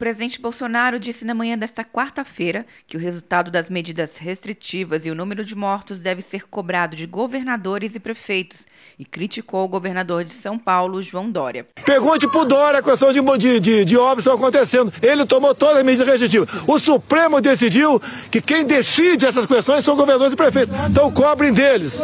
presidente 0.00 0.40
Bolsonaro 0.40 0.98
disse 0.98 1.26
na 1.26 1.34
manhã 1.34 1.58
desta 1.58 1.84
quarta-feira 1.84 2.64
que 2.86 2.96
o 2.96 3.00
resultado 3.00 3.50
das 3.50 3.68
medidas 3.68 4.16
restritivas 4.16 5.04
e 5.04 5.10
o 5.10 5.14
número 5.14 5.44
de 5.44 5.54
mortos 5.54 6.00
deve 6.00 6.22
ser 6.22 6.48
cobrado 6.48 6.96
de 6.96 7.04
governadores 7.04 7.94
e 7.94 8.00
prefeitos 8.00 8.66
e 8.98 9.04
criticou 9.04 9.62
o 9.62 9.68
governador 9.68 10.24
de 10.24 10.32
São 10.32 10.58
Paulo, 10.58 11.02
João 11.02 11.30
Dória. 11.30 11.66
Pergunte 11.84 12.26
para 12.26 12.40
o 12.40 12.44
Dória 12.46 12.80
a 12.80 12.82
questão 12.82 13.12
de, 13.12 13.20
de, 13.36 13.60
de, 13.60 13.84
de 13.84 13.98
obras 13.98 14.20
estão 14.20 14.32
acontecendo. 14.36 14.90
Ele 15.02 15.26
tomou 15.26 15.54
todas 15.54 15.76
as 15.76 15.84
medidas 15.84 16.08
restritivas. 16.08 16.48
O 16.66 16.78
Supremo 16.78 17.38
decidiu 17.38 18.00
que 18.30 18.40
quem 18.40 18.64
decide 18.64 19.26
essas 19.26 19.44
questões 19.44 19.84
são 19.84 19.96
governadores 19.96 20.32
e 20.32 20.36
prefeitos. 20.36 20.74
Então 20.88 21.12
cobrem 21.12 21.52
deles. 21.52 22.00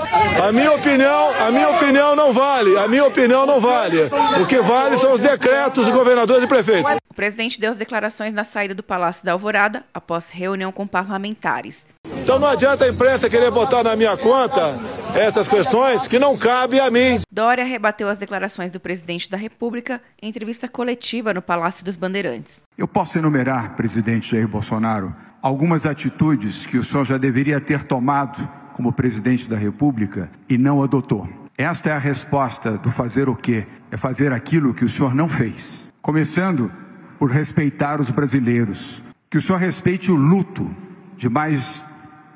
A 0.47 0.53
minha 0.53 0.73
opinião, 0.73 1.31
a 1.41 1.51
minha 1.51 1.71
opinião 1.71 2.15
não 2.15 2.31
vale. 2.31 2.77
A 2.77 2.87
minha 2.87 3.07
opinião 3.07 3.47
não 3.47 3.59
vale. 3.59 3.97
O 4.43 4.47
que 4.47 4.61
vale 4.61 4.99
são 4.99 5.15
os 5.15 5.21
decretos 5.21 5.87
de 5.87 5.93
governadores 5.93 6.45
e 6.45 6.47
prefeitos. 6.47 7.06
O 7.17 7.23
presidente 7.27 7.59
deu 7.59 7.71
as 7.71 7.79
declarações 7.79 8.35
na 8.35 8.45
saída 8.45 8.75
do 8.75 8.83
Palácio 8.83 9.25
da 9.25 9.33
Alvorada 9.33 9.83
após 9.95 10.29
reunião 10.31 10.71
com 10.71 10.87
parlamentares. 10.87 11.87
Então 12.23 12.39
não 12.39 12.47
adianta 12.47 12.85
a 12.85 12.89
imprensa 12.91 13.31
querer 13.31 13.51
botar 13.51 13.83
na 13.83 13.97
minha 13.97 14.15
conta 14.19 14.79
essas 15.15 15.49
questões 15.49 16.07
que 16.07 16.19
não 16.19 16.37
cabem 16.37 16.79
a 16.79 16.91
mim. 16.91 17.19
Dória 17.33 17.65
rebateu 17.65 18.07
as 18.11 18.19
declarações 18.19 18.71
do 18.71 18.79
presidente 18.79 19.31
da 19.31 19.37
República 19.39 19.99
em 20.21 20.29
entrevista 20.29 20.69
coletiva 20.69 21.33
no 21.33 21.41
Palácio 21.41 21.83
dos 21.83 21.97
Bandeirantes. 21.97 22.63
Eu 22.77 22.87
posso 22.87 23.17
enumerar, 23.17 23.77
presidente 23.77 24.33
Jair 24.33 24.47
Bolsonaro, 24.47 25.17
algumas 25.41 25.87
atitudes 25.87 26.67
que 26.67 26.77
o 26.77 26.85
senhor 26.85 27.07
já 27.07 27.17
deveria 27.17 27.59
ter 27.63 27.85
tomado 27.85 28.47
como 28.75 28.93
presidente 28.93 29.49
da 29.49 29.57
República 29.57 30.31
e 30.51 30.59
não 30.59 30.83
adotou. 30.83 31.27
Esta 31.57 31.89
é 31.89 31.93
a 31.95 31.99
resposta 31.99 32.77
do 32.77 32.91
fazer 32.91 33.27
o 33.27 33.35
quê? 33.35 33.67
É 33.91 33.97
fazer 33.97 34.35
aquilo 34.35 34.75
que 34.75 34.85
o 34.85 34.89
senhor 34.89 35.15
não 35.15 35.31
fez. 35.31 35.87
Começando 36.03 36.71
por 37.19 37.31
respeitar 37.31 38.01
os 38.01 38.11
brasileiros. 38.11 39.03
Que 39.31 39.39
o 39.39 39.43
senhor 39.43 39.59
respeite 39.59 40.11
o 40.11 40.17
luto 40.17 40.71
de 41.17 41.29
mais 41.29 41.83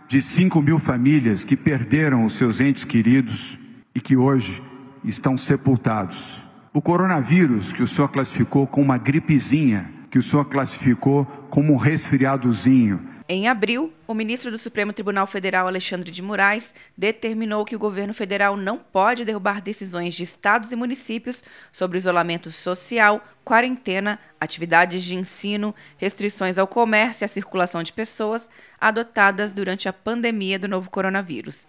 de 0.09 0.21
5 0.21 0.61
mil 0.61 0.79
famílias 0.79 1.45
que 1.45 1.57
perderam 1.57 2.25
os 2.25 2.35
seus 2.35 2.61
entes 2.61 2.85
queridos 2.85 3.59
e 3.95 4.01
que 4.01 4.17
hoje 4.17 4.63
estão 5.05 5.37
sepultados. 5.37 6.43
O 6.73 6.83
coronavírus, 6.83 7.73
que 7.73 7.83
o 7.83 7.87
senhor 7.87 8.09
classificou 8.09 8.67
como 8.67 8.87
uma 8.87 8.99
gripezinha, 8.99 9.91
que 10.11 10.19
o 10.19 10.23
senhor 10.23 10.45
classificou 10.47 11.25
como 11.49 11.73
um 11.73 11.77
resfriadozinho, 11.77 13.01
em 13.33 13.47
abril, 13.47 13.93
o 14.09 14.13
ministro 14.13 14.51
do 14.51 14.59
Supremo 14.59 14.93
Tribunal 14.93 15.25
Federal, 15.25 15.69
Alexandre 15.69 16.11
de 16.11 16.21
Moraes, 16.21 16.75
determinou 16.99 17.65
que 17.65 17.77
o 17.77 17.79
governo 17.79 18.13
federal 18.13 18.57
não 18.57 18.77
pode 18.77 19.25
derrubar 19.25 19.63
decisões 19.63 20.15
de 20.15 20.25
estados 20.25 20.73
e 20.73 20.77
municípios 20.77 21.45
sobre 21.71 21.97
isolamento 21.97 22.51
social, 22.51 23.25
quarentena, 23.45 24.19
atividades 24.41 25.05
de 25.05 25.15
ensino, 25.15 25.73
restrições 25.97 26.59
ao 26.59 26.67
comércio 26.67 27.23
e 27.23 27.27
à 27.27 27.29
circulação 27.29 27.85
de 27.85 27.93
pessoas 27.93 28.51
adotadas 28.81 29.53
durante 29.53 29.89
a 29.89 29.93
pandemia 29.93 30.59
do 30.59 30.67
novo 30.67 30.91
coronavírus. 30.91 31.69